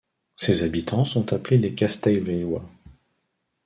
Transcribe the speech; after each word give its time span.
Ses 0.35 0.63
habitants 0.63 1.05
sont 1.05 1.31
appelés 1.31 1.59
les 1.59 1.75
Castelvieilhois. 1.75 2.67